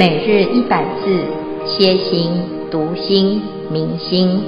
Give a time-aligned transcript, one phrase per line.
[0.00, 1.26] 每日一百字，
[1.66, 2.32] 歇心、
[2.70, 4.40] 读心、明心，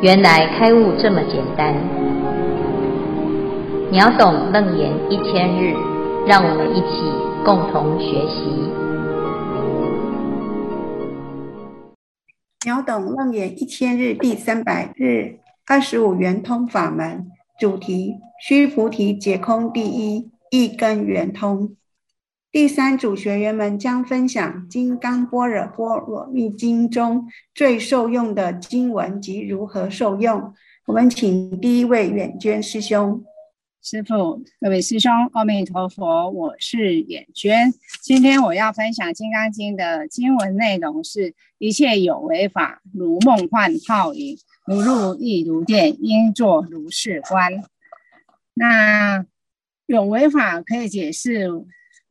[0.00, 1.72] 原来开悟这么简单。
[3.92, 5.72] 秒懂楞严一千日，
[6.26, 7.04] 让我们一起
[7.44, 8.42] 共同学习。
[12.66, 17.28] 秒懂楞严一千日第三百日，二十五圆通法门
[17.60, 21.76] 主题：须菩提解空第一，一根圆通。
[22.52, 30.52] 第三组学员们将分享《金刚般若波罗蜜经》中最受用的经文及如何受用。
[30.84, 33.24] 我们请第一位远娟师兄。
[33.82, 37.72] 师父，各位师兄，阿弥陀佛，我是远娟。
[38.02, 47.50] 今天我要分享《金刚经》的经文内容是：一切有为法，如梦幻泡影，如露亦如电，应作如是观。
[48.52, 49.24] 那
[49.86, 51.48] 有为法可以解释。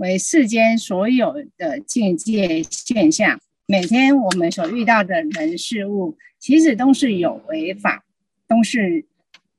[0.02, 8.04] 为世间所有的境界现象，每天我们所遇到的人事物，其实都是有为法，
[8.48, 9.06] 都是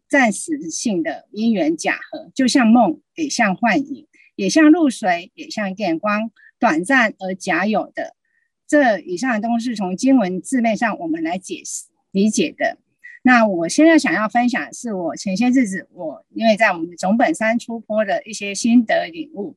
[0.09, 8.17] 暂时性的因缘假合，就像梦，也像幻影，也像露水，也像电光，短暂而假有的。
[8.67, 12.79] 这以上都是从经文字面上我们来解释理解的。
[13.23, 19.57] 那我现在想要分享的是我前些日子我因为在我们总本山出坡的一些心得领悟。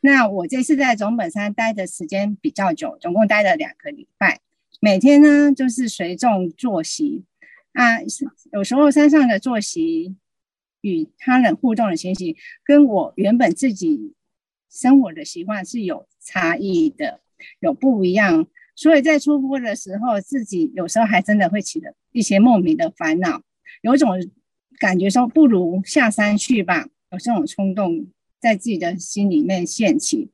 [0.00, 4.40] 那我这次在总本山待的时间比较久，总共待了两个礼拜。
[4.80, 7.24] 每天呢，就是随众作息
[7.72, 7.98] 啊，
[8.52, 10.14] 有时候山上的作息
[10.82, 14.14] 与他人互动的情形，跟我原本自己
[14.70, 17.20] 生活的习惯是有差异的，
[17.58, 18.46] 有不一样。
[18.76, 23.42] 所以在出坡的时候，自己有时候还真的会起了一些莫名的烦恼，
[23.82, 24.10] 有种
[24.78, 28.06] 感觉说不如下山去吧，有这种冲动。
[28.40, 30.30] 在自己的心里面现起，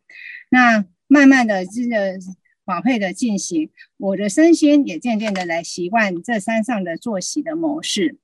[0.50, 2.18] 那慢慢的这个
[2.64, 8.18] 法会的进行，我的身心也渐渐的来习惯这山上的作息的模式。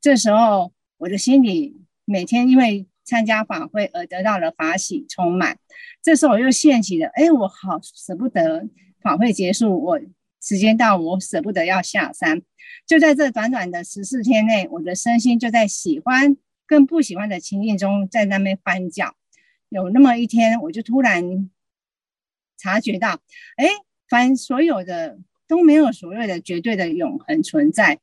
[0.00, 5.58] 这时候，我的心里每天因为参加法会而得到了法喜充满。
[6.02, 8.68] 这时候我又现起了，哎，我好舍不得
[9.00, 10.00] 法会结束，我
[10.40, 12.42] 时间到，我舍不得要下山。
[12.86, 16.36] 就在这短短的十四天内，我的身心就在喜欢。
[16.72, 19.14] 更不喜欢的情境中，在那边翻搅。
[19.68, 21.50] 有那么一天，我就突然
[22.56, 23.20] 察觉到，
[23.56, 23.66] 哎，
[24.08, 28.00] 凡所有的都没有所谓的绝对的永恒存在，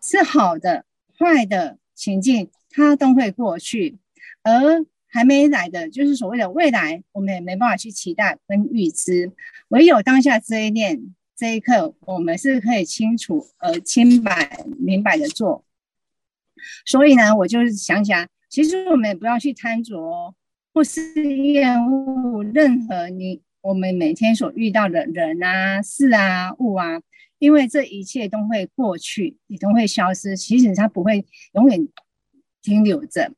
[0.00, 0.84] 是好的、
[1.18, 3.98] 坏的情境，它都会过去。
[4.44, 9.32] 而还没来的，就是所谓的未来，我们也没办法去期待跟预知。
[9.70, 15.64] 唯有当下这一念、这一刻，我们是可以清楚而清白、明白的做。
[16.86, 20.34] 所以呢，我就是想想，其实我们也不要去贪着，
[20.72, 27.00] 或是厌恶任何你我们每天所遇到的人啊、事啊、物啊，
[27.38, 30.36] 因为这一切都会过去，也都会消失。
[30.36, 31.24] 其实它不会
[31.54, 31.88] 永远
[32.62, 33.32] 停留着。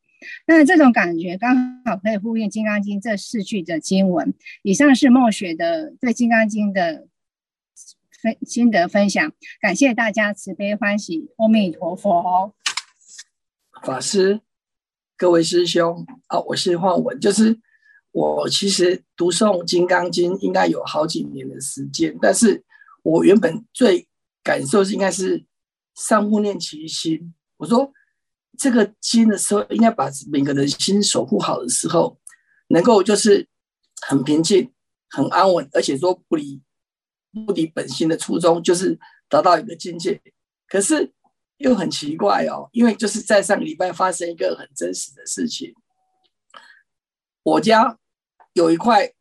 [0.47, 4.35] 那这种感觉刚好可以呼应《金刚经》这四句的经文。
[4.63, 7.07] 以上是默学的对《金刚经》的
[8.21, 9.33] 分心得分享，
[9.63, 12.55] 感谢大家慈悲欢喜，阿弥陀佛。
[13.83, 14.39] 法师，
[15.17, 17.59] 各位师兄啊，我是焕文，就是
[18.13, 22.63] 我其实读诵《金刚经》应该有好几年的时间，但是
[23.03, 24.07] 我原本最
[24.43, 25.47] 感受是应该是
[25.95, 27.35] 上护念其心。
[27.57, 27.91] 我说
[28.59, 32.19] 这个经的时候，应该把每个人心守护好的时候，
[32.69, 33.49] 能够就是
[34.07, 34.71] 很平静、
[35.09, 36.61] 很安稳，而且说不离
[37.47, 40.21] 不离本心的初衷，就是达到一个境界。
[40.69, 41.15] 可是。
[41.61, 45.75] 又很奇怪哦，因为就是在上个礼拜发生一个很真实的事情。
[47.43, 47.99] 我家
[48.55, 49.13] 有一块，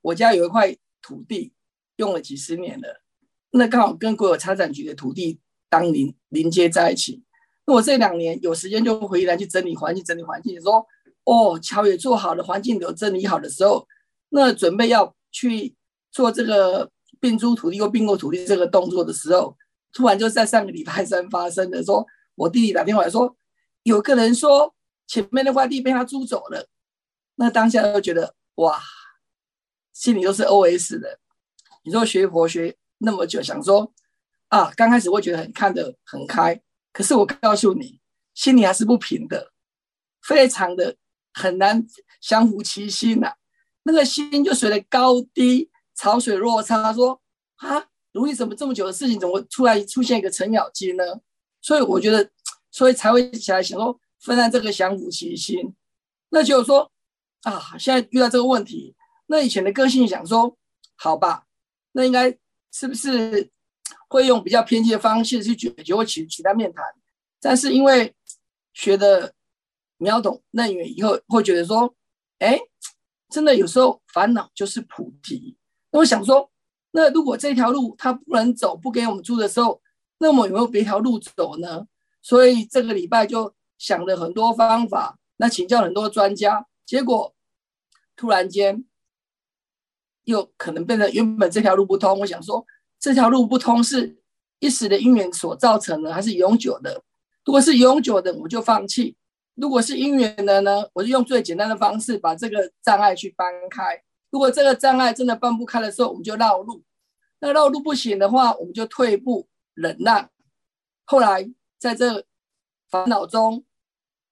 [0.00, 1.52] 我家有一块土地
[1.96, 3.02] 用了几十年了，
[3.50, 5.38] 那刚好跟国有财产局的土地
[5.68, 7.22] 当邻邻接在一起。
[7.66, 10.86] 那我这两年有时间就回来去整理环境，整理环境，说
[11.24, 13.86] 哦，桥也做好了，环境都整理好的时候，
[14.30, 15.74] 那准备要去
[16.10, 19.54] 做这个并租土地或并购土地这个动作的时候。
[19.94, 22.04] 突然就在上个礼拜三发生的，说
[22.34, 23.36] 我弟弟打电话来说，
[23.84, 24.74] 有个人说
[25.06, 26.68] 前面那块地被他租走了。
[27.36, 28.82] 那当下就觉得哇，
[29.92, 31.20] 心里都是 OS 的。
[31.84, 33.92] 你说学佛学那么久，想说
[34.48, 36.60] 啊，刚开始会觉得很看得很开，
[36.92, 38.00] 可是我告诉你，
[38.34, 39.52] 心里还是不平的，
[40.22, 40.96] 非常的
[41.32, 41.86] 很难
[42.20, 43.36] 降伏其心呐、啊。
[43.84, 47.22] 那个心就随着高低潮水落差，说
[47.56, 47.86] 啊。
[48.14, 51.04] 如意怎么这么久的事情，怎么突然出现一个程咬金呢？
[51.60, 52.30] 所以我觉得，
[52.70, 55.74] 所以才会起来想说，分担这个降伏其心。
[56.30, 56.90] 那就是说，
[57.42, 58.94] 啊，现在遇到这个问题，
[59.26, 60.56] 那以前的个性想说，
[60.94, 61.44] 好吧，
[61.92, 62.30] 那应该
[62.70, 63.50] 是不是
[64.08, 66.84] 会用比较偏激的方式去解决或取其他面谈？
[67.40, 68.14] 但是因为
[68.72, 69.34] 学的
[69.96, 71.94] 秒懂楞严以后，会觉得说，
[72.38, 72.60] 哎，
[73.28, 75.56] 真的有时候烦恼就是菩提。
[75.90, 76.50] 那我想说，
[76.96, 79.82] 那如果这条路他不能走，不给我们住的时候，
[80.18, 81.88] 那么有没有别条路走呢？
[82.22, 87.34] 所以这个礼拜就想了很多方法，那请教很多专家，结果
[88.14, 88.84] 突然间
[90.22, 92.20] 又可能变成原本这条路不通。
[92.20, 92.64] 我想说，
[93.00, 94.16] 这条路不通是
[94.60, 97.02] 一时的因缘所造成的，还是永久的？
[97.44, 99.16] 如果是永久的，我就放弃；
[99.56, 104.00] 如果是因缘的呢，我就用最简单的方式把这个障碍去搬开。
[104.34, 106.82] 如果这个障碍真的搬不开的时候，我们就绕路。
[107.38, 109.48] 那绕路不行的话，我们就退步。
[109.74, 110.28] 忍耐，
[111.04, 111.48] 后来
[111.78, 112.26] 在这
[112.90, 113.64] 烦恼中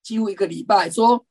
[0.03, 1.25] 几乎一个礼拜，说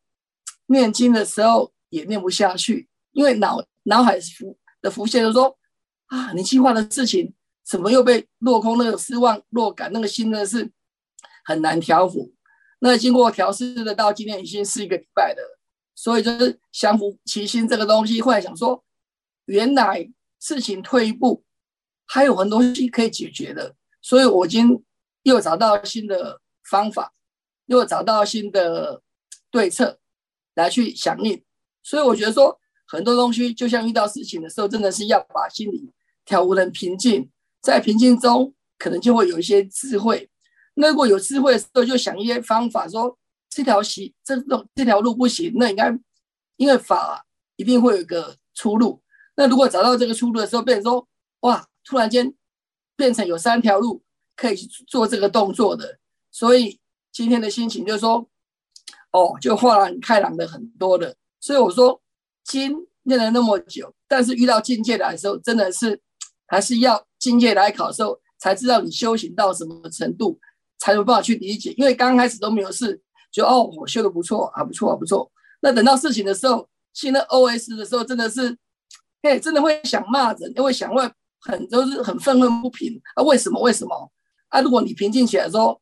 [0.68, 5.58] 念经的时候也念不下去，因为脑脑海浮的浮现就说
[6.06, 7.34] 啊，你计划的事情
[7.66, 8.78] 怎么又被落空？
[8.78, 10.72] 那个失望、落感，那个心呢是
[11.44, 12.34] 很难调伏。
[12.80, 15.42] 那经过调试的，到今天已经是一个礼拜的，
[16.02, 18.84] 所以就是降伏其心这个东西，后来想说，
[19.46, 21.44] 原来事情退一步，
[22.08, 23.76] 还有很多东西可以解决的。
[24.02, 24.84] 所以，我已经
[25.22, 27.14] 又找到新的方法，
[27.68, 29.04] 又找到新的
[29.52, 30.00] 对策
[30.56, 31.40] 来去响应。
[31.84, 35.92] 所以，我觉得说很多东西，就像遇到事情的时候，真的是要把心里
[36.26, 37.30] 调无人平静，
[37.62, 40.28] 在平静中可能就会有一些智慧。
[40.74, 43.16] 那如果有智慧的时候，就想一些方法，说
[43.52, 45.96] 这条行这种这条路不行，那应该
[46.56, 47.24] 因为法
[47.56, 49.04] 一定会有个出路。
[49.36, 51.08] 那如果找到这个出路的时候，变成说
[51.42, 52.34] 哇，突然间。
[52.98, 54.04] 变成有三条路
[54.36, 55.98] 可以去做这个动作的，
[56.30, 56.80] 所以
[57.12, 58.30] 今天的心情就是说，
[59.12, 61.16] 哦，就豁然开朗的很多的。
[61.40, 62.00] 所以我说，
[62.44, 66.00] 经念了那么久，但是遇到境界来的时候，真的是
[66.46, 70.40] 还是要境界来考的时候，才知道你修行到什么程度，
[70.78, 71.74] 才有办法去理解。
[71.78, 73.02] 因为刚开始都没有事，
[73.32, 75.32] 就哦，我修的不错啊，不错啊，不错。
[75.62, 78.58] 那等到事情的时候，新的 OS 的时候，真的是，
[79.24, 81.12] 嘿，真的会想骂人，因为想问。
[81.44, 83.24] 很都是很愤愤不平啊！
[83.24, 83.60] 为什么？
[83.64, 84.12] 为什么？
[84.50, 84.62] 啊！
[84.62, 85.82] 如果你平静起来的时候，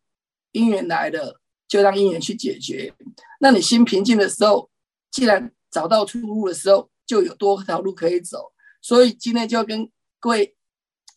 [0.54, 1.38] 因缘来了，
[1.68, 2.94] 就让因缘去解决。
[3.42, 4.69] 那你心平静的时候，
[5.12, 8.54] 既然找到出路的时候，就有多条路可以走。
[8.81, 9.92] 所以今天就要跟
[10.22, 10.56] 各位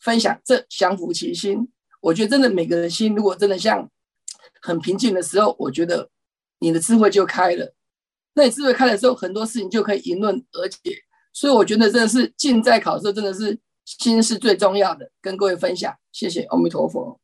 [0.01, 1.71] 分享这降伏其心。
[2.01, 3.89] 我觉得真的每个人心，如果真的像
[4.61, 6.09] 很平静的时候，我觉得
[6.63, 7.75] 你的智慧就开了。
[8.33, 11.03] 那你智慧开了之后，很多事情就可以迎刃而解。
[11.31, 13.59] 所以我觉得真的是近在考试，真的是。
[13.85, 17.19] 心是最重要的，跟各位分享，谢谢阿弥陀佛。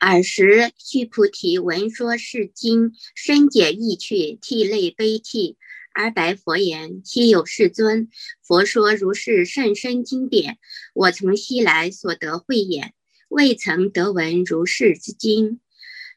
[0.00, 5.56] 尔时，须菩提闻说是经，深解意趣，涕泪悲泣，
[5.94, 8.08] 而白佛言：“希有世尊，
[8.42, 10.58] 佛说如是甚深经典，
[10.92, 12.94] 我从昔来所得慧眼，
[13.28, 15.60] 未曾得闻如是之经。”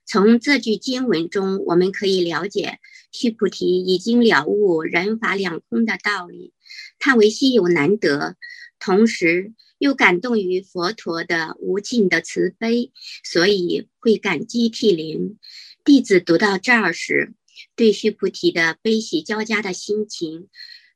[0.06, 2.80] 从这句经文中，我们可以了解，
[3.12, 6.54] 须菩提已经了悟人法两空的道理。
[7.00, 8.36] 叹为稀有难得，
[8.80, 12.92] 同时又感动于佛陀的无尽的慈悲，
[13.24, 15.38] 所以会感激涕零。
[15.86, 17.34] 弟子读到这儿时，
[17.76, 20.48] 对须菩提的悲喜交加的心情，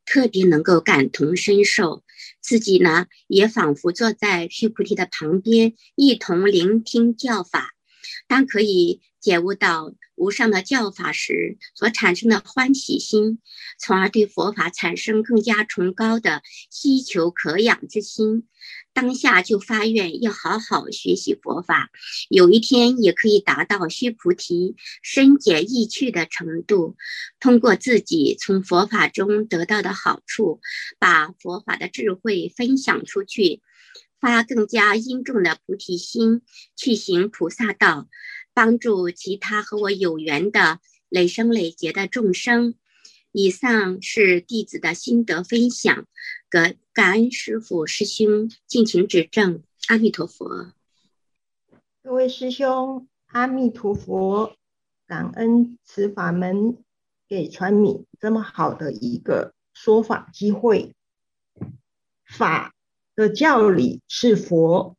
[0.05, 2.03] 特别能够感同身受。
[2.41, 7.74] 自己呢，也仿佛坐在须菩提的旁边，一同聆听教法。
[8.27, 13.39] 当可以解悟到无上的教法时，所产生的欢喜心，
[13.79, 18.47] 从而对佛法产生更加崇高的希求可养之心，
[18.93, 21.89] 当下就发愿要好好学习佛法，
[22.29, 26.95] 有一天也可以达到须菩提深解意趣的程度，
[27.39, 30.61] 通过自己从佛法中得到的好处，
[30.99, 33.61] 把佛法的智慧分享出去。
[34.19, 36.41] 发更加殷重的菩提心，
[36.75, 38.07] 去行菩萨道，
[38.53, 40.79] 帮助其他和我有缘的
[41.09, 42.75] 累生累劫的众生。
[43.31, 46.07] 以上是弟子的心得分享，
[46.49, 49.61] 感感恩师父师兄敬请指正。
[49.87, 50.71] 阿弥陀佛，
[52.01, 54.55] 各位师兄，阿弥陀佛，
[55.05, 56.77] 感恩此法门
[57.27, 60.95] 给传敏这么好的一个说法机会，
[62.25, 62.74] 法。
[63.15, 64.97] 的教理是佛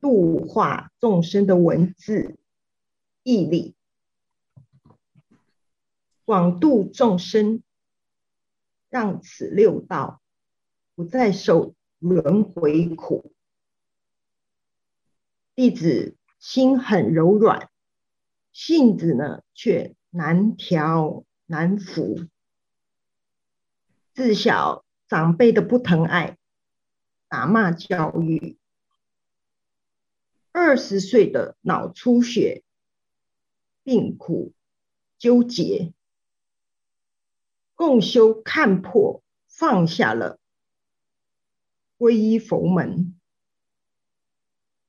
[0.00, 2.38] 度化众生的文字
[3.22, 3.74] 义理，
[6.24, 7.62] 广度众生，
[8.88, 10.22] 让此六道
[10.94, 13.32] 不再受轮回苦。
[15.54, 17.68] 弟子心很柔软，
[18.52, 22.26] 性子呢却难调难服。
[24.14, 26.37] 自小长辈的不疼爱。
[27.28, 28.58] 打骂教育。
[30.50, 32.64] 二十岁的脑出血，
[33.84, 34.52] 病苦
[35.18, 35.92] 纠结，
[37.74, 40.40] 共修看破放下了，
[41.96, 43.14] 皈依佛门。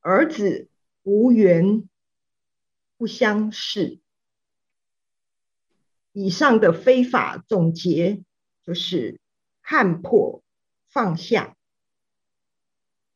[0.00, 0.68] 儿子
[1.02, 1.88] 无缘
[2.96, 4.00] 不相识。
[6.12, 8.24] 以上的非法总结
[8.64, 9.20] 就是
[9.62, 10.42] 看破
[10.88, 11.56] 放下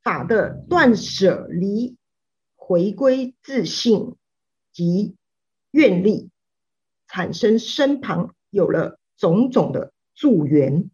[0.04, 1.96] 法的断舍离。
[2.66, 4.16] 回归自信
[4.72, 5.16] 及
[5.70, 6.30] 愿力，
[7.06, 10.90] 产生身旁有了种种的助缘，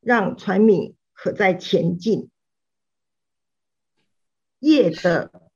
[0.00, 2.28] 让传敏可在前进。
[4.58, 5.50] 业的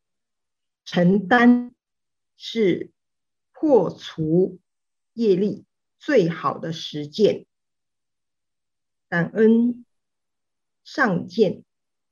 [0.87, 1.75] 承担
[2.35, 2.93] 是
[3.53, 4.59] 破除
[5.13, 5.67] 业力
[5.99, 7.45] 最好的实践。
[9.11, 9.85] 感恩
[10.83, 11.63] 上见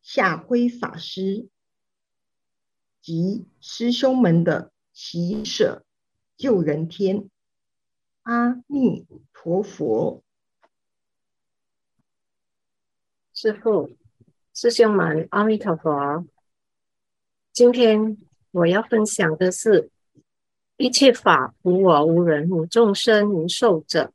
[0.05, 1.49] 下辉法师。
[3.01, 5.85] 及师兄们的喜舍
[6.39, 7.29] 救人天，
[8.23, 10.23] 阿弥陀佛。
[13.35, 13.95] 师父、
[14.55, 16.25] 师兄们，阿弥陀佛。
[17.53, 18.17] 今天
[18.53, 19.91] 我要分享的是：
[20.79, 24.15] 一切法无我、无人、无众生、无寿者。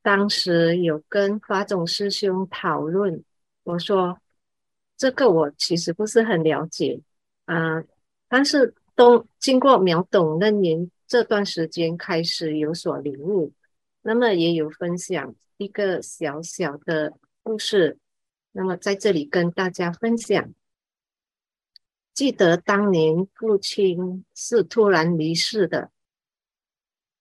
[0.00, 3.22] 当时有跟法总师兄讨论，
[3.64, 4.18] 我说
[4.98, 7.00] 这个我其实不是很了解，
[7.46, 7.84] 啊、
[8.28, 13.52] 但是都经过秒懂那年这段时间开始有所领悟，
[14.02, 17.14] 那么也有分享一个小小的
[17.44, 17.96] 故事，
[18.50, 20.52] 那么在这里跟大家分享。
[22.12, 25.92] 记得当年父亲是突然离世的，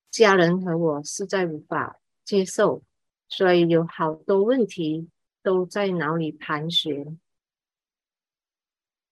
[0.10, 2.82] 家人和我实在无法接受，
[3.30, 5.08] 所以有好多问题
[5.44, 7.20] 都在脑里盘旋。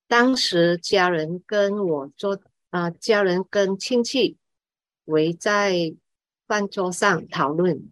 [0.07, 4.37] 当时家人跟我坐，啊、家人跟亲戚
[5.05, 5.95] 围在
[6.47, 7.91] 饭桌上讨论，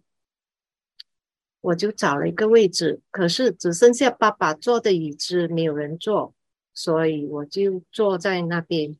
[1.60, 6.34] 我就找了一个位置，可是只剩下爸爸坐的椅子，没有人坐，
[6.72, 8.96] 所以我就坐在那边。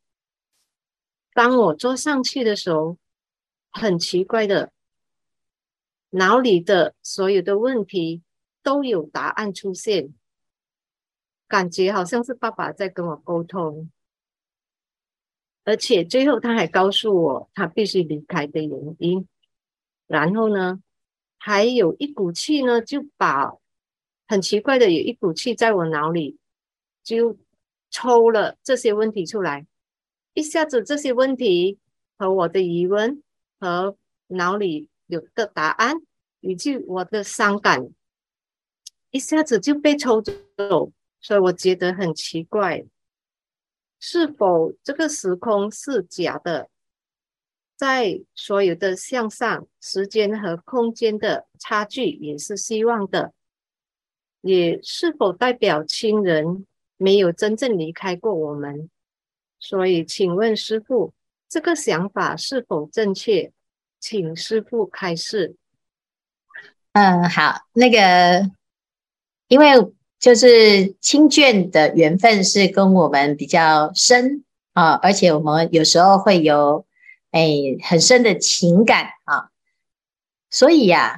[1.32, 2.98] 当我坐上去的时候，
[3.70, 4.72] 很奇怪的，
[6.10, 8.22] 脑里的所有的问题
[8.62, 10.14] 都有答案出现。
[11.54, 13.88] 感觉好像是爸爸在跟我沟通，
[15.62, 19.28] 而且最后他还告诉我他必须离开的原因。
[20.08, 20.80] 然后呢，
[21.38, 23.54] 还有一股气呢，就把
[24.26, 26.38] 很奇怪的有一股气在我脑里
[27.04, 27.38] 就
[27.88, 29.64] 抽了这些问题出来，
[30.32, 31.78] 一下子这些问题
[32.18, 33.22] 和我的疑问
[33.60, 33.96] 和
[34.26, 36.02] 脑里有个答案，
[36.40, 37.88] 以及我的伤感，
[39.12, 40.92] 一下子就被抽走。
[41.24, 42.84] 所以我觉得很奇怪，
[43.98, 46.68] 是否这个时空是假的？
[47.76, 53.32] 在所有的向上，时间和空间的差距也是希望的，
[54.42, 56.66] 也是否代表亲人
[56.98, 58.90] 没有真正离开过我们？
[59.58, 61.14] 所以，请问师父，
[61.48, 63.50] 这个想法是否正确？
[63.98, 65.56] 请师父开示。
[66.92, 68.50] 嗯，好，那个，
[69.48, 69.66] 因为。
[70.20, 74.42] 就是亲眷的缘分是跟我们比较深
[74.72, 76.86] 啊，而且我们有时候会有
[77.30, 77.48] 哎
[77.82, 79.50] 很深的情感啊，
[80.50, 81.16] 所以呀、啊、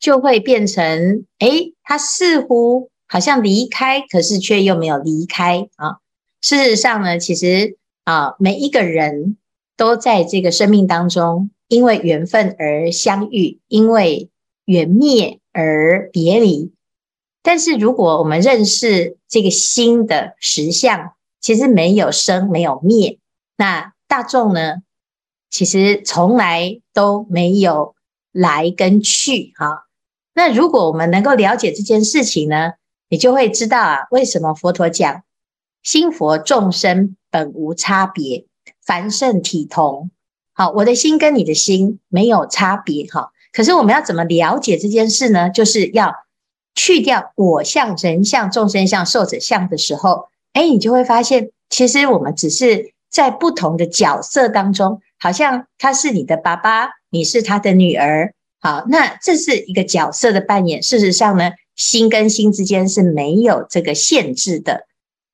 [0.00, 5.98] 就会变成哎，他似乎好像离开，可是却又没有离开啊。
[6.40, 9.36] 事实上呢，其实啊每一个人
[9.76, 14.28] 都在这个生命当中，因为缘分而相遇，因为
[14.64, 16.72] 缘灭而别离。
[17.42, 23.18] 但是，如果我们认识这个心的实相，其实没有生，没有灭。
[23.56, 24.82] 那大众呢，
[25.48, 27.94] 其实从来都没有
[28.30, 29.86] 来跟去哈。
[30.34, 32.72] 那如果我们能够了解这件事情呢，
[33.08, 35.22] 你就会知道啊，为什么佛陀讲
[35.82, 38.44] 心佛众生本无差别，
[38.84, 40.10] 凡圣体同。
[40.52, 43.32] 好，我的心跟你的心没有差别哈。
[43.50, 45.48] 可是我们要怎么了解这件事呢？
[45.48, 46.14] 就是要。
[46.82, 58.32] 去掉我相、人相、众生相、寿者相的时候，哎，你就会发现，其实我们只是在不同的角色当中，好像他是你的爸爸，你是他的女儿。
[58.60, 60.82] 好，那这是一个角色的扮演。
[60.82, 64.86] 事实上呢，心跟心之间是没有这个限制的。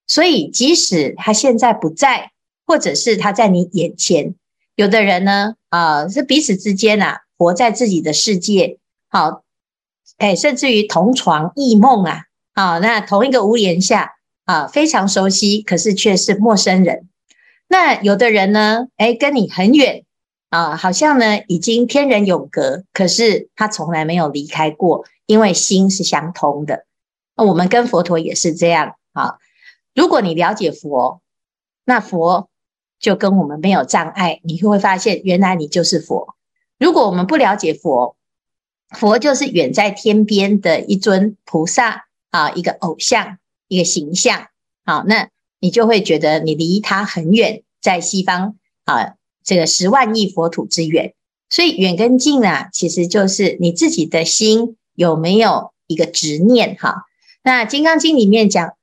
[0.09, 2.33] 所以，即使他现在不在，
[2.67, 4.35] 或者是他在你眼前，
[4.75, 8.79] 有的人呢，啊、是彼此之间啊，活在自己的世界。
[9.09, 9.46] 好。
[10.19, 12.23] 哎，甚至于同床异梦啊，
[12.55, 17.09] 啊，那同一个屋檐下啊，非常熟悉，可是却是陌生人。
[17.69, 20.05] 那有的人呢，哎，跟你很远
[20.51, 26.87] 啊，好像呢已经天人永隔，可是他从来没有离开过，因为心是相通的。
[27.37, 29.37] 那我们跟佛陀也是这样啊。
[29.95, 31.21] 如果你了解佛，
[31.85, 32.49] 那佛
[32.99, 36.35] 就跟我们没有障碍，你会发现原来你就是佛。
[36.79, 38.17] 如果我们不了解佛，
[38.91, 43.39] 佛就是远在天边的一尊菩萨啊，一个偶像，
[43.69, 44.49] 一个形象。
[44.85, 45.29] 好，那。
[45.59, 51.15] 你就会觉得你离他很远，在西方啊，这个十万亿佛土之远。
[51.49, 57.07] 所以远跟近啊，其实就是你自己的心有没有一个执念哈。
[57.43, 58.75] 那《金刚经》里面讲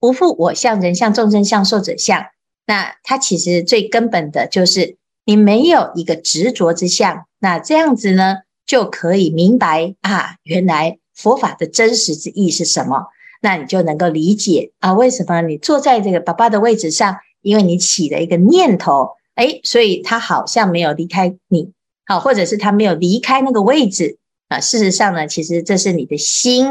[0.00, 2.26] 无复我相、人相、众生相、寿者相，
[2.66, 7.24] 那它其实最根本的就是你没有一个执着之相。
[7.38, 8.40] 那这样子呢，
[8.70, 13.08] 就可以明白啊，原来佛法的真实之意是什么。
[13.42, 17.16] 那你就能够理解啊，为什么你坐在这个爸爸的位置上？
[17.42, 21.72] 因为你起了一个念头，诶，所以他好像没有离开你，
[22.06, 24.60] 好，或者是他没有离开那个位置啊。
[24.60, 26.66] 事实上呢，其实这是你的心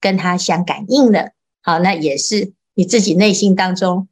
[0.00, 1.30] 跟他相感应的，
[1.62, 4.08] 好，那也是你自己内心当中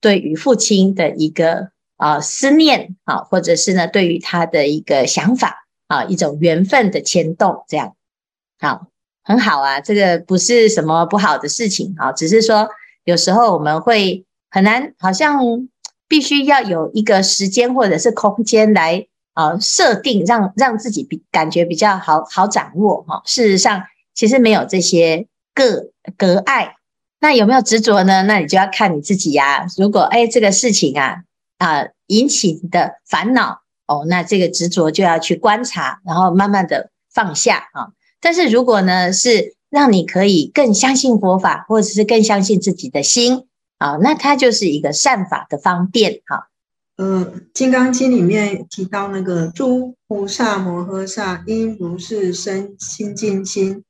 [0.00, 7.94] 对于父亲的一个啊思念啊，或者是呢对于他的一个想法啊，一种缘分的牵动，这样
[8.58, 8.86] 好。
[9.28, 12.68] 很好啊，这个不是什么不好的事情啊，只是说
[13.02, 15.40] 有时候我们会很难，好像
[16.06, 23.20] 必须要有一个时间或者是空间来啊设定，让让自己比感觉比较好好掌握哈。
[23.24, 23.82] 事实上，
[24.14, 26.76] 其实没有这些个隔碍，
[27.18, 28.22] 那有没有执着呢？
[28.22, 29.66] 那你就要看你自己呀。
[29.76, 31.24] 如果哎这个事情啊
[31.58, 37.92] 啊引起你的烦恼哦，那这个执着就要去观察，然后慢慢的放下啊。
[38.20, 43.46] 但是如果呢，是让你可以更相信佛法，或者是更相信自己的心
[43.78, 46.48] 啊，那它就是一个善法的方便哈。
[46.96, 53.84] 呃，《金刚经》里面提到那个诸菩萨摩诃萨应如是生清净心，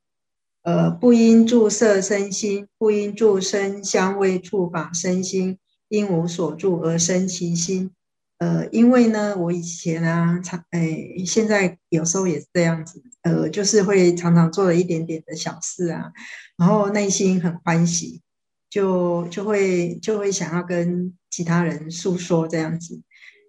[0.64, 5.56] 呃，不应住色生心，不应住声香味触法生心，
[5.88, 7.92] 应无所住而生其心。
[8.38, 16.12] 呃，因为呢，我以前啊，常诶，现在有时候也是这样子，呃，就是会常常做了一点点的小事啊，
[16.58, 18.20] 然后内心很欢喜，
[18.68, 23.00] 就就会就会想要跟其他人诉说这样子。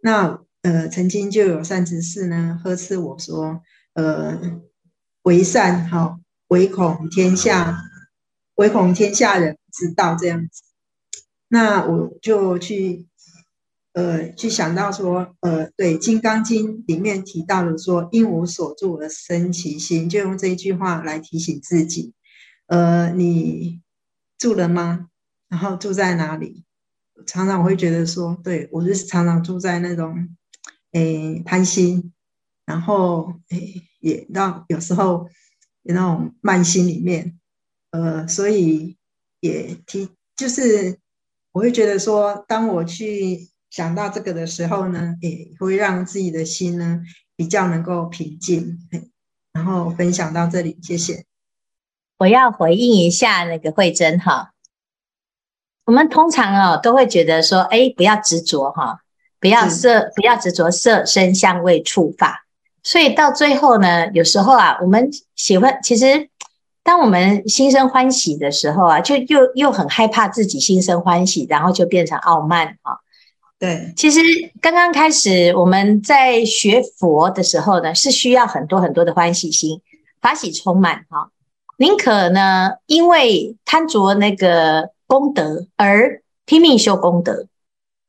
[0.02, 3.62] 那呃，曾经就有善知识呢呵斥我说，
[3.94, 4.40] 呃，
[5.24, 7.78] 为善好，唯恐天下，
[8.56, 10.64] 唯恐天下人知道这样子。
[11.50, 13.06] 那我就去。
[13.98, 22.14] 呃，去想到说，呃，对《金刚经》里面提到的说，应无所住而生其心，就用这一句话来提醒自己。
[22.68, 23.82] 呃，你
[24.38, 25.08] 住了吗？
[25.50, 26.64] 然后住在哪里？
[27.26, 30.30] 常常我会觉得说，对我是常常住在那种，
[30.92, 32.14] 诶，贪心，
[32.68, 35.28] 然后诶，也让有时候
[35.82, 37.40] 有那种慢心里面，
[37.90, 38.96] 呃，所以
[39.40, 41.00] 也提，就是
[41.52, 43.50] 我会觉得说，当我去。
[43.78, 47.02] 想到这个的时候呢，也会让自己的心呢
[47.36, 48.80] 比较能够平静。
[49.54, 51.26] 然后分享到这里，谢谢。
[52.18, 54.54] 我要回应一下那个慧珍哈，
[55.86, 59.02] 我们通常哦都会觉得说，哎，不要执着哈，
[59.40, 62.48] 不要色，不要执着色、身、香、味、触、法。
[62.82, 66.30] 所以到最后呢，有时候啊，我们喜欢，其实
[66.82, 72.98] 当我们心生欢喜的时候啊，就又又很害怕自己心生欢喜，然后就变成傲慢啊。
[73.60, 74.22] 对，其实
[74.62, 79.82] 刚刚开始我们在学佛的时候呢，是需要很多很多的欢喜心，
[80.22, 81.32] 法喜充满哈。
[81.78, 87.48] 宁可呢，因为贪着那个功德而拼命修功德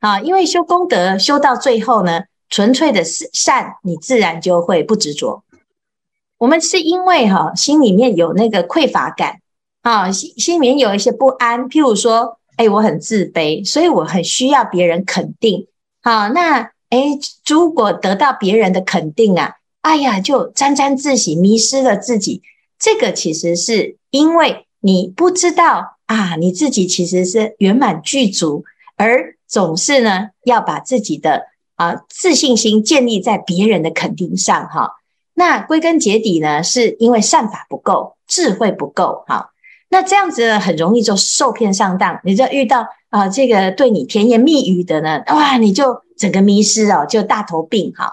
[0.00, 5.44] 啊，因为修功德修到最后呢，纯粹的是善，你自然就会不执着。
[6.36, 9.40] 我们是因为哈心里面有那个匮乏感
[9.80, 12.37] 啊，心心里面有一些不安，譬如说。
[12.58, 15.68] 哎，我很自卑，所以我很需要别人肯定。
[16.02, 17.16] 好，那哎，
[17.46, 22.42] 如果得到别人的肯定啊，哎呀，就沾沾自喜，迷失了自己。
[22.76, 28.64] 这个其实是因为你不知道啊，你自己其实是圆满具足，
[28.96, 31.42] 而总是呢要把自己的
[31.76, 34.96] 啊自信心建立在别人的肯定上哈。
[35.34, 39.50] 那归根结底呢，是因为善法不够，智慧不够哈。
[39.90, 48.12] 那这样子很容易就受骗上当，你就遇到啊、呃，这个对你甜言蜜语的呢，哇，你就整个迷失哦，就大头病哈。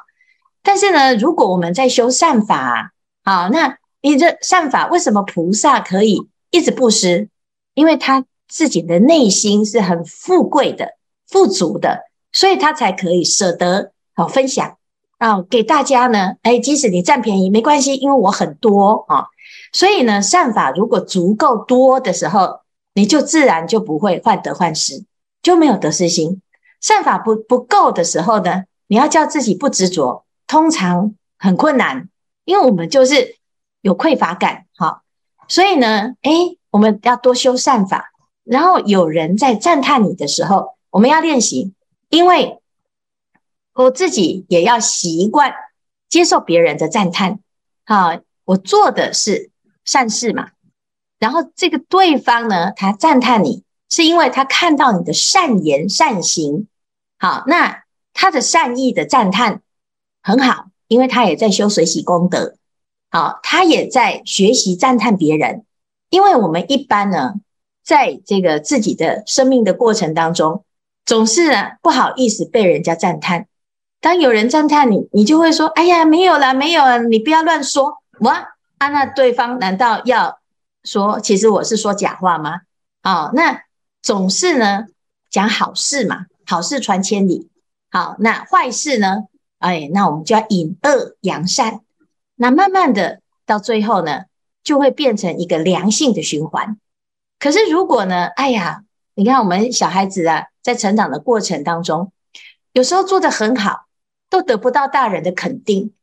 [0.64, 2.92] 但是呢，如果我们在修善法，
[3.24, 7.30] 好，那你这善法为什么菩萨可以一直布施？
[7.74, 10.96] 因为他自己的内心是很富贵的、
[11.28, 14.78] 富足的，所以他才可以舍得好分享
[15.18, 16.34] 啊，给大家呢。
[16.42, 19.28] 哎，即使你占便宜没关系，因为我很多啊。
[19.72, 22.62] 所以呢，善法如果足够多的时候，
[22.94, 25.04] 你就自然就不会患得患失，
[25.42, 26.42] 就没有得失心。
[26.82, 32.10] 善法不不够的时候呢，你要叫自己不执着，通常很困难，
[32.46, 33.36] 因为我们就是
[33.82, 35.02] 有匮乏感，哈。
[35.48, 36.32] 所以呢，哎，
[36.72, 38.12] 我们要多修善法，
[38.44, 41.74] 然后有人在赞叹你的时候，我们要练习，
[42.10, 42.60] 因为
[43.76, 45.54] 我自己也要习惯
[46.10, 47.40] 接受别人的赞叹，
[47.86, 49.52] 好，我做的是
[49.84, 50.52] 善事嘛，
[51.20, 56.68] 然后这个对方呢，他赞叹你，是因为他看到你的善言善行。
[57.20, 57.84] 好，那
[58.14, 59.62] 他的善意的赞叹
[60.24, 62.56] 很好，因为他也在修随喜功德。
[63.12, 65.66] 好，他也在学习赞叹别人。
[66.10, 67.34] 因为我们一般呢，
[67.84, 70.64] 在这个自己的生命的过程当中，
[71.06, 73.48] 总是呢不好意思被人家赞叹。
[74.06, 80.40] 当有人赞叹你，你就会说：“哎呀，没有啦，没有啦，你不要乱说。”我啊，那对方难道要
[80.84, 82.62] 说，其实我是说假话吗？
[83.02, 83.64] 好，那
[84.04, 84.86] 总是呢
[85.32, 86.28] 讲好事嘛。
[86.46, 87.50] 好事传千里，
[87.90, 89.24] 好，那坏事呢？
[89.58, 91.80] 哎，那我们就要隐恶扬善，
[92.36, 94.26] 那慢慢的到最后呢，
[94.64, 96.78] 就会变成一个良性的循环。
[97.40, 98.84] 可是如果呢，哎呀，
[99.16, 102.12] 你看我们小孩子啊，在成长的过程当中，
[102.72, 103.85] 有时候做得很好，
[104.30, 105.94] 都得不到大人的肯定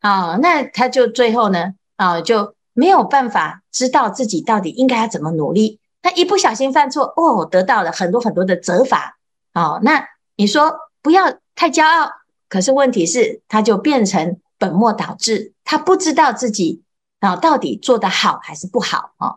[0.00, 5.78] 啊，那他就最后呢，啊，就没有办法知道自己到底应该要怎么努力。
[6.00, 9.18] 他一不小心犯错，哦，得到了很多很多的责罚。
[9.54, 12.10] 哦，那你说不要太骄傲，
[12.48, 16.82] 可是问题是，他就变成本末倒置，他不知道自己
[17.20, 19.36] 啊到底做得好还是不好啊。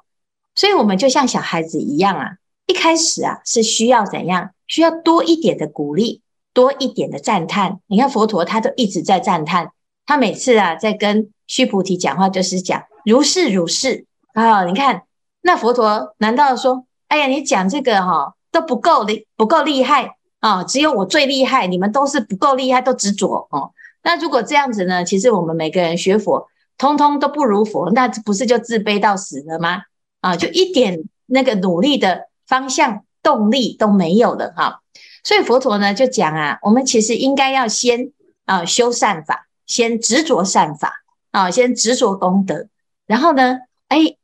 [0.56, 4.52] 所以，我们就像小孩子一样啊，一开始啊是需要怎样？
[4.68, 6.24] 需要多一点的鼓励，
[6.56, 7.82] 多一点的赞叹。
[7.86, 9.72] 你看佛陀他都一直在赞叹，
[10.08, 14.64] 他每次啊在跟须菩提讲话，就是讲如是如是啊。
[14.66, 15.04] 你看
[15.42, 18.34] 那佛陀难道说，哎呀，你讲这个哈？
[18.52, 20.64] 都不够厉，不够厉害啊！
[20.64, 23.74] 只有我最厉害，你们都是不够厉害，都执着哦。
[24.02, 25.04] 那如果这样子呢？
[25.04, 29.82] 其实我们每个人学佛，通通都不如佛，那不是就自卑到死了吗？
[30.22, 34.82] 啊，就一点那个努力的方向、动力都没有了哈。
[35.24, 38.12] 所以佛陀呢就讲啊，我们其实应该要先
[38.46, 42.68] 啊修善法，先执着善法啊，先执着功德，
[43.08, 44.16] 然后呢，哎，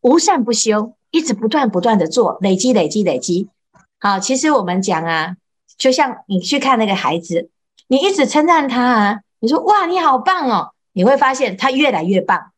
[0.00, 3.48] 无善不修，一直不断不断的做，累积累积累积。
[4.00, 5.36] 好，其实我们讲啊，
[5.78, 7.50] 就像你去看那个孩子，
[7.86, 12.50] 你一直称赞他啊，你说哇，你好棒哦，你会发现他越来越棒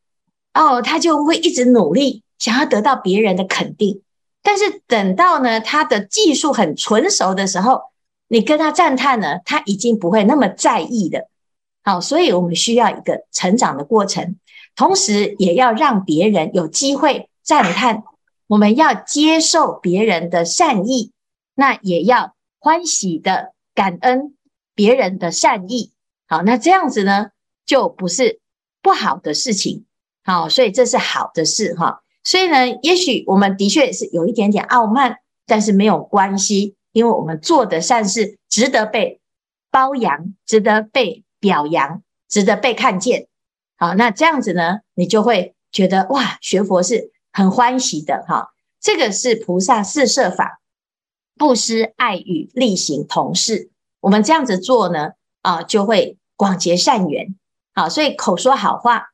[0.55, 4.01] 哦，他就会一直努力，想要得到别人的肯定。
[4.43, 7.81] 但是等到呢，他的技术很纯熟的时候，
[8.27, 11.27] 你跟他赞叹呢，他已经不会那么在意的。
[11.83, 14.37] 好，所以我们需要一个成长的过程，
[14.75, 18.03] 同时也要让别人有机会赞叹。
[18.47, 21.11] 我们要接受别人的善意。
[21.53, 24.35] 那也要欢喜的感恩
[24.73, 25.91] 别人的善意，
[26.25, 27.31] 好，那这样子呢，
[27.65, 28.39] 就不是
[28.81, 29.85] 不好的事情，
[30.23, 32.00] 好，所以这是好的事哈。
[32.23, 39.19] 所以呢，也许我们的确是有一点点傲慢，但是没有关系，因为我们做的善事值得被
[39.71, 43.27] 褒扬，值得被表扬，值得被看见。
[43.77, 48.51] 好，那这样子呢，你就会觉得哇，学佛是很欢喜的哈。
[48.79, 50.59] 这个是菩萨四摄法。
[51.37, 57.35] 布施、爱语、利行同事，我们这样子做呢，啊，就会广结善缘。
[57.73, 59.07] 好，所以口说好话，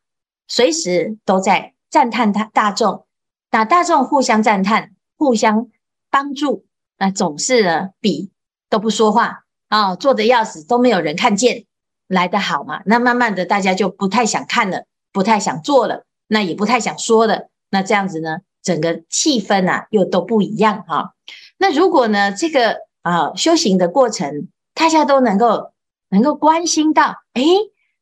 [0.45, 3.06] 随时都在赞叹他大众，
[3.52, 5.67] 那大众互相赞叹，互相
[6.10, 6.65] 帮助，
[6.97, 8.32] 那总是呢比
[8.69, 11.65] 都不说话啊，做得要死都没有人看见
[12.08, 12.82] 来得好嘛。
[12.86, 17.50] 那慢慢的，大家就不太想看了，不太想做了，那也不太想说了。
[17.69, 21.13] 那这样子呢，整个气氛啊又都不一样哈。
[21.58, 25.71] 那如果呢，这个啊、修行的过程，大家都能够
[26.10, 27.43] 能够关心到，诶，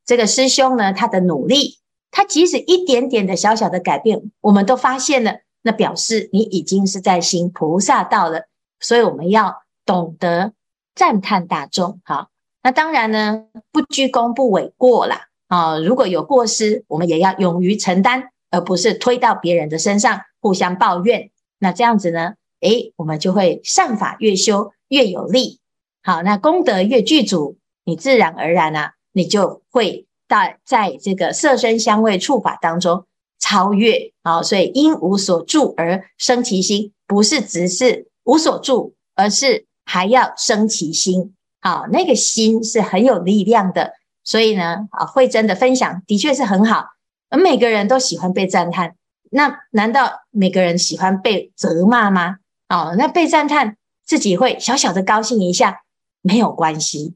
[0.03, 1.77] 这个师兄呢，他的努力，
[2.15, 8.47] 他即使一点点的小小的改变，我们都发现了，那表示你已经是在行菩萨道了。
[8.79, 10.53] 所以我们要懂得
[10.95, 12.29] 赞叹大众，好，
[12.63, 15.77] 那当然呢，不居功不诿过啦啊。
[15.77, 21.31] 如果有过失，我们也要勇于承担，而不是推到别人的身上互相抱怨。
[21.59, 22.35] 那这样子呢？
[22.61, 25.59] 诶，我们就会善法越修越有力，
[26.01, 33.05] 好，那功德越具足，你自然而然啊，你就会在在这个色身香味触法当中
[33.39, 41.35] 超越，啊，所以因无所住而生其心，不是只是无所住，而是还要生其心。
[41.61, 43.93] 好，那个心是很有力量的。
[44.23, 46.85] 所以呢，啊，慧真的分享的确是很好。
[47.29, 48.95] 而每个人都喜欢被赞叹，
[49.29, 52.37] 那难道每个人喜欢被责骂吗？
[52.69, 55.81] 哦，那被赞叹自己会小小的高兴一下，
[56.21, 57.13] 没有关系。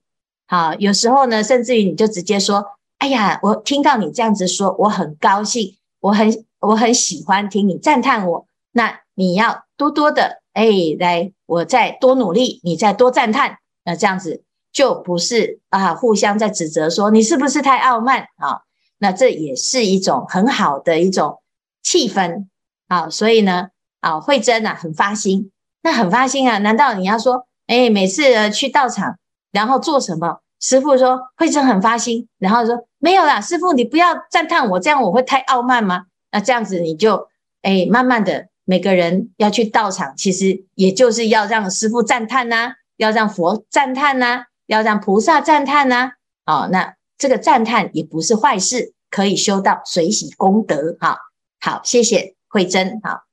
[0.47, 2.65] 好，有时候呢，甚至于你就直接说
[2.99, 10.67] ：“哎呀，我听到你这样子说，我很高兴，我很我很喜欢听你赞叹我。”那你要多多的，哎，
[10.99, 18.61] 来，我再多努力，你再多赞叹，那这样子就不是啊，互相在指责说你是不是太傲慢啊？
[18.97, 21.41] 那这也是一种很好的一种
[21.81, 22.47] 气氛
[22.89, 23.09] 啊。
[23.09, 23.69] 所以呢，
[24.01, 26.57] 啊，慧真啊，很发心，那很发心啊。
[26.57, 29.17] 难道你要说，哎，每次去道场，
[29.51, 30.41] 然后做什么？
[30.61, 36.05] 师傅说慧真很发心，然后说没有啦，师傅你不要赞叹我，这样我会太傲慢吗？
[36.31, 37.27] 那这样子你就
[37.61, 38.49] 哎，慢慢的。
[38.65, 46.11] 每个人要去道场，其实也就是要让师傅赞叹呐，要让佛赞叹呐，要让菩萨赞叹呐。
[46.45, 50.95] 哦，那这个赞叹也不是坏事，可以修到随喜功德。
[50.99, 51.17] 好，
[51.59, 53.01] 好，谢谢慧真。
[53.01, 53.23] 好，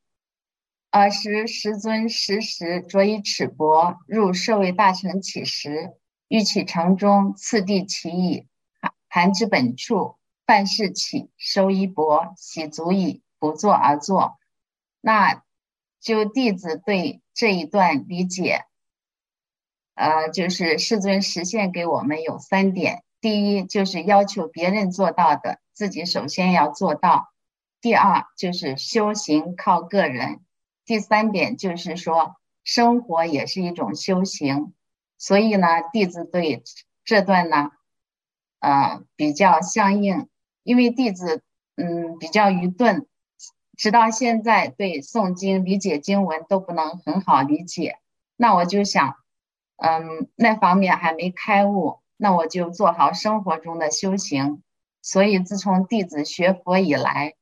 [0.91, 5.91] 尔时师尊时时着以尺帛入舍卫大城乞食，
[6.29, 8.47] 欲起城中，次第乞矣。
[9.17, 14.37] 韩至本处，饭食起，收衣帛，洗足矣，不坐而坐。
[15.01, 15.43] 那
[16.03, 18.67] 就弟子对这一段理解，
[19.95, 27.31] 呃，就是世尊实现给我们有三点：第一，就是要求别人做到的，自己首先要做到；
[27.81, 30.43] 第二，就是修行靠个人；
[30.85, 34.75] 第三点就是说，生活也是一种修行。
[35.17, 36.63] 所以呢，弟子对
[37.03, 37.71] 这段呢，
[38.61, 40.29] 呃，比较相应，
[40.63, 41.43] 因为弟子
[41.77, 43.07] 嗯比较愚钝。
[43.77, 47.99] 直到现在，对诵经、理解经文都不能很好理解，
[48.37, 49.17] 那我就想，
[49.77, 54.63] 嗯，那方面还没开悟，那我就做好生活中的修行。
[55.03, 57.35] 所以自从弟子学佛以来，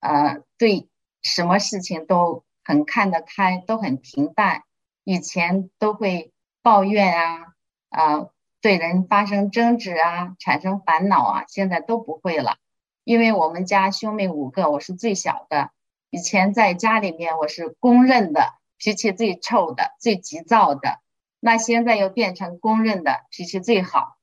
[0.00, 0.88] 呃，对
[1.22, 4.64] 什么事情都很看得开，都很平淡。
[5.04, 7.54] 以前都会抱怨啊，
[7.90, 8.30] 呃，
[8.62, 12.58] 对人发生争执啊，产生烦恼啊，现在都不会了。
[13.02, 15.72] 因为我们家兄妹五个，我是最小的。
[16.10, 21.00] 以前在家里面，我是公认的脾气最臭的、最急躁的。
[21.40, 24.16] 那现在又变成公认的脾气最好，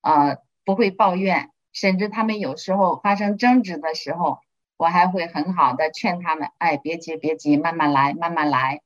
[0.00, 4.38] 呃，不会抱怨，甚至他们有时候发生争执的时候，
[4.78, 8.80] 我还会很好的劝他们：“哎，别急，别急，慢慢来，慢慢来。”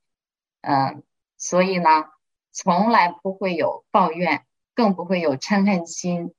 [0.62, 0.96] 呃，
[1.36, 2.06] 所以呢，
[2.50, 4.42] 从来不会有抱怨，
[4.76, 6.32] 更不会有嗔恨心。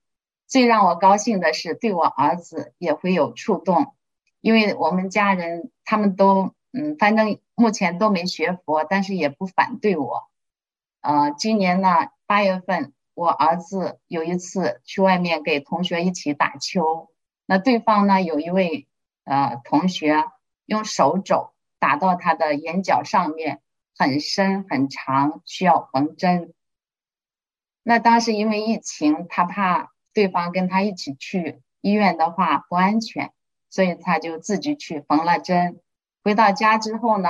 [0.46, 3.94] 最让我高兴的是，对我儿子也会有触动，
[4.40, 10.28] 因为我们家人他们都嗯，反正目前都没学佛，但是也不反对我。
[11.00, 17.10] 呃，今年呢，八月份，我儿子有一次去外面给同学一起打球，
[17.44, 18.86] 那对方呢，有一位
[19.24, 20.24] 呃同学
[20.64, 23.60] 用手肘打到他的眼角上面，
[23.96, 26.54] 很深很长，需要缝针。
[27.88, 29.90] 那当时因为疫情，他怕。
[30.14, 33.32] 对方跟他一起去医院的话不安全，
[33.70, 35.80] 所以他就自己去缝了针。
[36.24, 37.28] 回到家之后呢，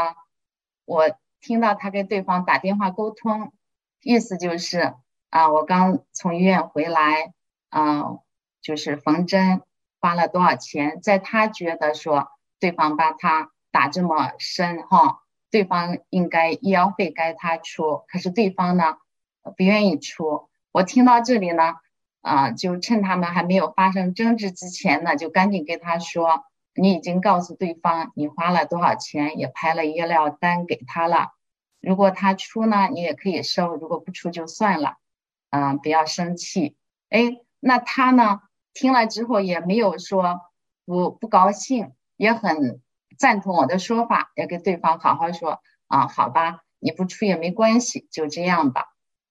[0.87, 3.53] 我听到他跟对方打电话沟通，
[4.01, 4.95] 意思就是
[5.29, 7.35] 啊，我刚从医院回来，
[7.69, 8.21] 啊，
[8.63, 9.61] 就是缝针
[10.01, 18.97] 花了多少钱，在他觉得说对方把他打这么深哈，对方应该医药费该他出，可是对方呢
[19.57, 20.49] 不愿意出。
[20.73, 21.75] 我听到这里呢。
[22.21, 26.43] 啊，就趁他们还没有发生争执之前呢，就赶紧跟他说，
[26.75, 31.29] 你已经告诉对方你花了多少钱，也拍了医疗单给他了。
[31.81, 34.97] 如果他出呢，你也可以收；如果不出就算了。
[35.51, 36.77] 嗯、啊，不要生气。
[37.09, 38.41] 哎，那他呢，
[38.75, 40.41] 听了之后也没有说
[40.85, 42.83] 不不高兴，也很
[43.17, 48.87] 赞同我的说法，也跟对方好好说啊，好吧，你不出也没关系，就这样吧。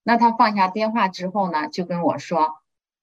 [0.08, 2.62] 那他放下电话之后呢，就跟我说。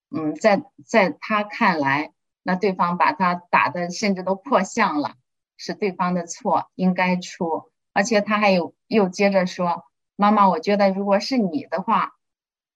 [0.09, 5.13] 嗯，在在他看来，那对方把他打的甚至都破相了，
[5.55, 7.69] 是对方的错，应该出。
[7.93, 9.83] 而且他还有又接着说
[10.17, 12.13] ：“妈妈，我觉得如果是你的话，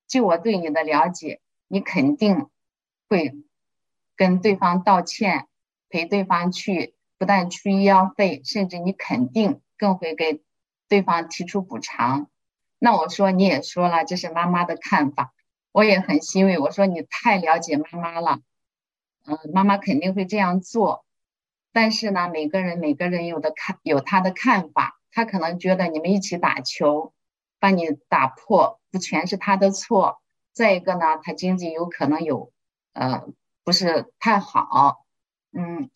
[0.07, 2.49] 就我对你的了解，你肯定
[3.09, 3.33] 会
[4.15, 5.47] 跟对方道歉，
[5.89, 10.43] 陪对方去，不但出医药费，甚至你肯定更会给
[10.87, 12.29] 对方提出补偿。”
[12.79, 15.33] 那我说你也说了，这是妈妈的看法。
[15.71, 18.39] 我也很欣慰，我说你太了解妈妈了，
[19.27, 21.05] 嗯，妈妈肯定会这样做，
[21.71, 27.13] 但是呢，每个人每个人有的看有他的看法，他可能觉得你们一起打球，
[27.59, 30.19] 把你打破，不全是他的错。
[30.53, 32.51] 再一个呢，他经济有可能有，
[32.93, 33.27] 呃，
[33.63, 35.05] 不是太好，
[35.53, 35.91] 嗯，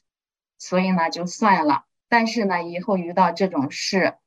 [0.59, 1.85] 所以呢就算了。
[2.07, 4.17] 但是呢，以后遇到这种事，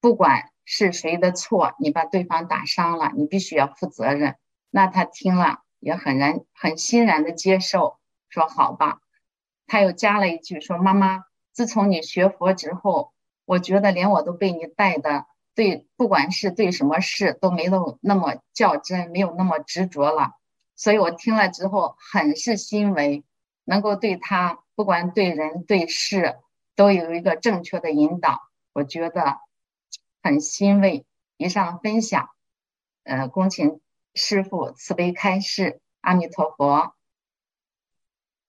[0.00, 4.36] 不管是谁的错，你把对方打伤了，你必须要负责任。
[4.70, 7.98] 那他听了也很然很欣然的接受，
[8.28, 9.00] 说好吧。
[9.66, 13.12] 他又加了一句说：“妈妈，自从你学佛之后，
[13.44, 20.30] 我觉得连我都被你带的。”对，不管是对什么事都没有那么较真，没有那么执着了，
[20.76, 23.22] 所以我听了之后很是欣慰，
[23.66, 26.38] 能够对他不管对人对事
[26.74, 28.40] 都有一个正确的引导，
[28.72, 29.40] 我觉得
[30.22, 31.04] 很欣慰。
[31.36, 32.28] 以上分享，
[33.04, 33.80] 呃，恭请
[34.14, 36.94] 师父慈悲开示，阿弥陀佛。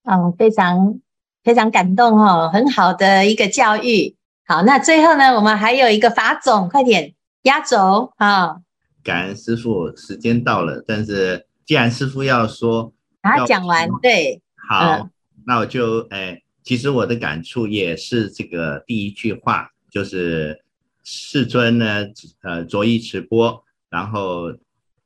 [0.04, 1.00] 嗯，非常
[1.42, 4.16] 非常感动哦，很好的一个教育。
[4.46, 8.60] 好，那最后呢，我们还有一个法总，快点压轴啊！
[9.02, 15.10] 感恩师傅，时间到了，但是既然师傅要说，啊，讲完对，好，嗯、
[15.46, 20.63] 那我就哎，其实我的感触也是这个第一句话，就是
[21.04, 22.06] 世尊呢，
[22.40, 24.52] 呃，着衣持钵，然后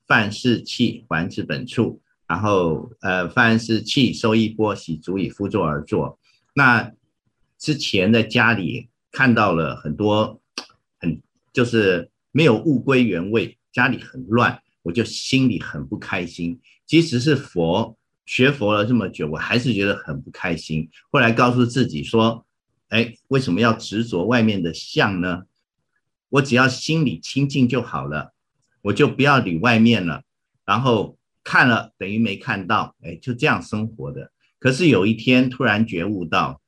[0.06, 6.18] 饭食器还至本处，然后呃，饭食器收衣钵，洗足以趺坐而坐。
[6.54, 6.90] 那
[7.58, 8.88] 之前在家里。
[9.11, 10.38] 看到了很多
[11.00, 11.20] 很
[11.52, 16.61] 就是没有物归原位，家里很乱，我就心里很不开心。
[16.87, 20.88] 即使是佛学佛了这么久，我还是觉得很不开心。
[21.11, 22.44] 后来告诉自己说
[22.90, 25.44] ：“哎，为什么要执着外面的相呢？
[26.29, 28.33] 我只要心里清净就好了，
[28.83, 30.23] 我就不要理外面了。
[30.64, 34.33] 然后看了等于没看到，哎，就这样生活的。
[34.59, 36.61] 可是有一天突然觉悟到。”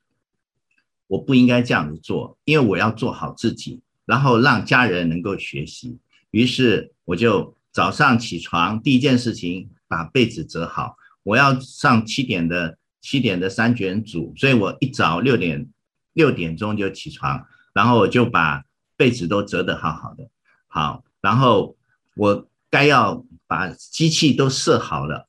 [1.10, 5.98] 我不应该这样子做，因为我要做好自己，然后让家人能够学习。
[6.30, 10.94] 于是我就早上起床，第一件事情把被子折好。
[11.24, 15.68] 我要上七点的七点的三卷组，所以我一早六点
[16.12, 18.62] 六点钟就起床，然后我就把
[19.00, 20.28] 被子都折得好好的。
[20.68, 21.74] 好，然后
[22.16, 25.26] 我该要把机器都设好了，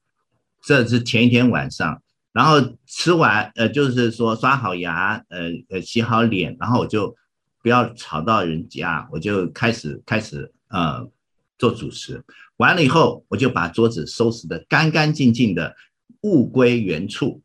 [0.62, 2.04] 这是前一天晚上。
[2.34, 7.16] 然后吃完，呃，就是说刷好牙，呃呃，洗好脸，然后我就
[7.64, 11.10] 不要吵到人家，我就开始开始呃
[11.58, 12.22] 做主持。
[12.58, 15.78] 完了以后，我就把桌子收拾得干干净净的，
[16.24, 17.42] 物归原处。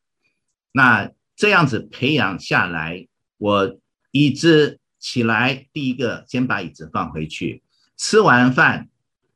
[0.72, 3.06] 那这样子培养下来，
[3.38, 3.78] 我
[4.10, 7.62] 一直起来，第一个先把椅子放回去。
[7.96, 8.88] 吃完饭，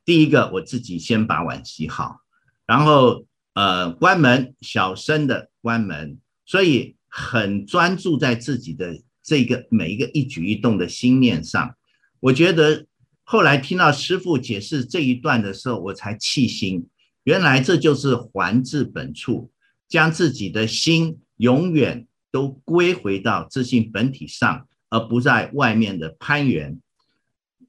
[0.05, 2.23] 第一个我自己先把碗洗好，
[2.67, 3.25] 然后。
[3.53, 11.75] 呃，关门，小声的关门，所以很专注在自己的这个每一个一举一动的心念上。
[12.21, 12.87] 我觉得
[13.25, 16.89] 后来听到师父解释这一段的时候，我才气心，
[17.25, 19.51] 原来这就是还至本处，
[19.89, 26.79] 将自己的心永远都归回到自信本体上，而不在外面的攀援。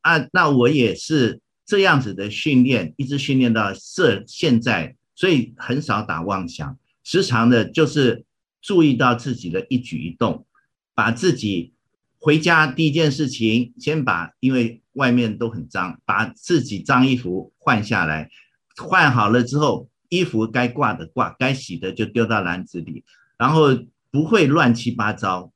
[0.01, 4.97] 啊，那我也是这样子的训练，一直训练到这现在。
[5.13, 8.25] 所以很少打妄想，时常的就是
[8.59, 10.47] 注意到自己的一举一动，
[10.95, 11.73] 把自己
[12.17, 18.31] 回家第一件事情，先把因为外面都很脏，把自己脏衣服换下来，
[18.77, 23.03] 换好了之后，衣服该挂的挂，该洗的就丢到篮子里，
[23.37, 23.77] 然后
[24.09, 25.51] 不会乱七八糟。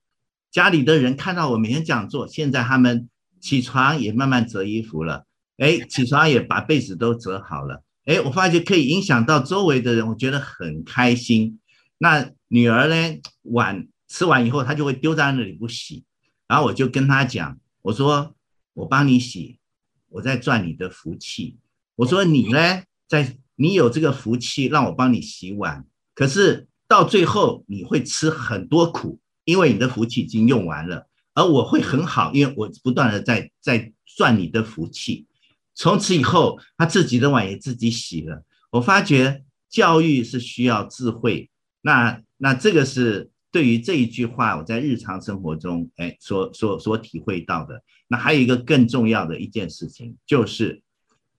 [0.56, 3.10] 家里的人看到我每天这样做，现在他们
[3.42, 5.26] 起床也慢慢折衣服了，
[5.58, 7.84] 哎， 起床也把被子都折好了。
[8.06, 11.60] 哎，我发觉可以影响到周围的人，我觉得很开心。
[11.98, 16.06] 那女儿呢，碗吃完以后，她就会丢在那里不洗。
[16.48, 18.34] 然后我就跟她讲，我说
[18.76, 19.60] 我帮你洗，
[20.08, 21.58] 我在赚你的福气。
[21.98, 31.08] 我说你呢，在你有这个福气让我帮你洗碗，可是到最后你会吃很多苦，因为你的福气已经用完了。
[31.34, 35.26] 而我会很好，因为我不断的在在赚你的福气。
[35.74, 38.44] 从此以后，他自己的碗也自己洗了。
[38.72, 41.50] 我发觉教育是需要智慧，
[41.82, 47.84] 那那这个是对于这一句话，我在日常生活中，哎，所所所体会到的。
[48.08, 50.82] 那还有一个更重要的一件事情，就是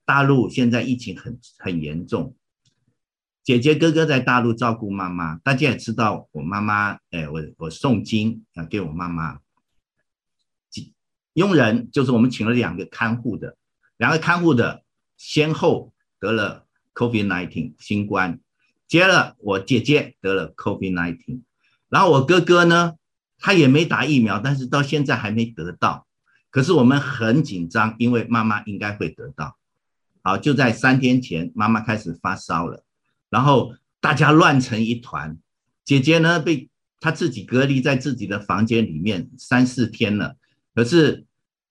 [0.04, 2.36] 大陆现在疫情很很严重。
[3.46, 9.38] 姐姐哥哥在大陆照顾妈妈，大家也知道，我妈妈，哎，我我诵经啊，给我妈妈，
[11.34, 13.56] 佣人就是我们请了两个看护的。
[13.98, 14.82] 两个看护的
[15.16, 18.40] 先后得了 COVID-19 新冠，
[18.88, 21.42] 接了我姐姐得了 COVID-19，
[21.88, 22.94] 然后我哥哥呢，
[23.38, 26.08] 他也没打疫苗，但是到现在还没得到。
[26.50, 29.56] 可是我们很紧张，因为妈妈应该会得到。
[30.22, 32.82] 好，就在三天前，妈妈开始发烧了，
[33.36, 35.36] 然后大家乱成一团。
[35.84, 36.70] 姐姐呢，被
[37.00, 40.36] 她自己隔离在自己的房间里面三四天了，
[40.74, 41.26] 可是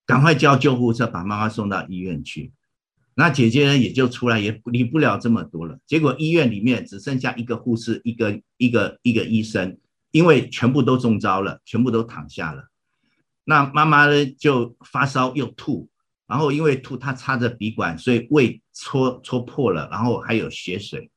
[0.06, 2.54] 赶快叫救护车把妈妈送到医院去。
[3.16, 5.80] 那姐姐呢，也就出来，也理不了这么多了。
[5.88, 9.76] 结果医院里面只剩下一个护士，一个一个一个医生，
[10.12, 12.68] 因为全部都中招了，全部都躺下了。
[13.44, 15.90] 那妈妈呢，就发烧又吐，
[16.28, 21.10] 然后因为吐，她插着鼻管，所以胃戳戳破了，然后还有血水。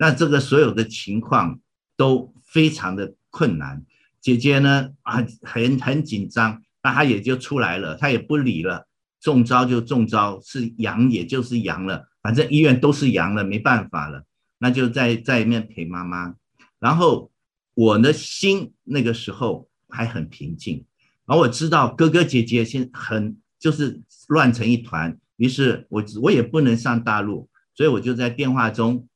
[0.00, 1.60] 那这个所有的情况
[1.94, 3.84] 都非常的困难。
[4.18, 8.88] 姐姐呢，啊，很很紧张，那她也就出来了，她也不理了。
[9.20, 14.24] 中招就中招，是阳也就是阳了，反正医院都是阳了，没办法了，
[14.56, 16.34] 那就在在里面陪妈妈。
[16.78, 17.30] 然后
[17.74, 20.86] 我的心那个时候还很平静，
[21.26, 29.06] 然后我知道哥哥姐姐现很就是乱成一团，于是我我也不能上大陆，所以我就在电话中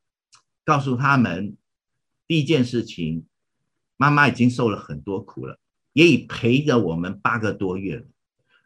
[0.64, 1.56] 告诉他们，
[2.26, 3.26] 第一件事情，
[3.96, 5.58] 妈妈已经受了很多苦了，
[5.92, 8.06] 也已陪着我们八个多月了。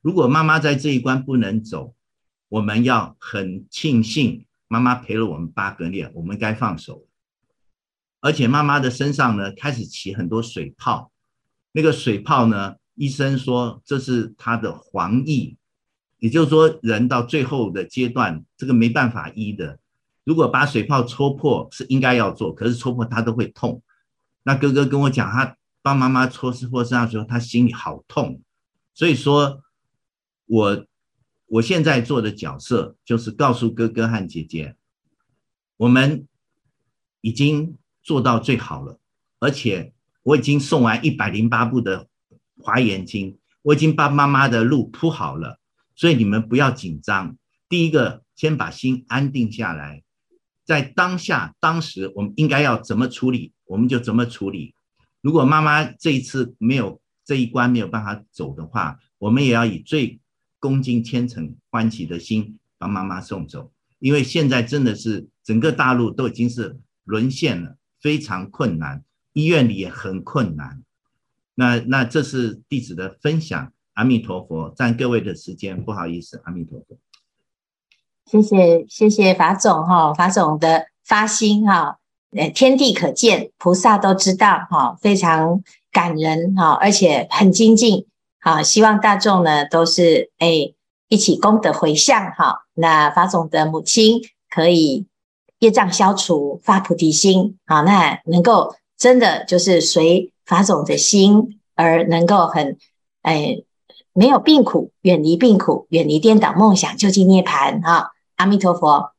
[0.01, 1.95] 如果妈妈在这一关不能走，
[2.49, 7.07] 我们要很庆幸妈妈陪了我们八个月，我们该放手。
[8.21, 11.11] 而且妈妈的身上呢，开始起很多水泡，
[11.73, 15.57] 那个水泡呢，医生说这是她的黄翳，
[16.19, 19.81] 也就是说人到最后的阶段，这个没办法医的。
[20.29, 23.83] 如果把水泡戳破是应该要做，可是戳破他都会痛。
[24.43, 28.43] 那哥哥跟我讲，他帮妈妈戳破身上的时候，他心里好痛，
[28.93, 29.63] 所以说。
[30.51, 30.87] 我
[31.49, 34.77] 我现在做的角色就是告诉哥哥和姐姐，
[35.77, 36.27] 我们
[37.21, 38.99] 已经做到最好了，
[39.41, 42.09] 而且我已经送完一百零八部的
[42.63, 45.61] 华严经，我已经把妈妈的路铺好了，
[45.95, 47.37] 所以你们不要紧张。
[47.69, 50.03] 第一个，先把心安定下来，
[50.69, 54.75] 在当下当时我们应该要怎么处理，我们就怎么处理。
[55.23, 60.21] 如果妈妈这一次没有这一关没有办法走的话，我们也要以最
[60.61, 69.03] 恭敬虔诚欢喜的心把妈妈送走，因为现在真的是整个大陆都已经是沦陷了，非常困难，
[69.33, 70.83] 医院里也很困难。
[71.55, 76.99] 那那这是弟子的分享，阿弥陀佛，占各位的时间，不好意思，阿弥陀佛。
[78.31, 81.97] 谢谢谢谢法总哈，法总的发心哈，
[82.37, 88.07] 呃，天地可见，菩萨都知道哈，非常感人哈，而且很精进。
[88.39, 90.75] 好，希望大众呢都是哎
[91.09, 92.67] 一起功德回向哈。
[92.75, 94.21] 那法总的母亲
[94.51, 95.07] 可以
[95.61, 102.77] 业障消除，发菩提心，好，那能够真的就是随法总的心而能够很
[103.23, 103.57] 哎
[104.13, 108.11] 没有病苦，远离病苦，远离颠倒梦想，究竟涅槃啊！
[108.39, 109.18] 阿弥陀佛。